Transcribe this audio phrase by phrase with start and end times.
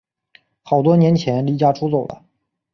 [0.63, 2.25] 好多年前离家出走了